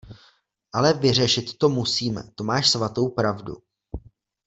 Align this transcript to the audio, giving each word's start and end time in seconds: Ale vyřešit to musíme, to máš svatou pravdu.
Ale 0.73 0.93
vyřešit 0.93 1.57
to 1.57 1.69
musíme, 1.69 2.23
to 2.35 2.43
máš 2.43 2.69
svatou 2.69 3.09
pravdu. 3.09 3.53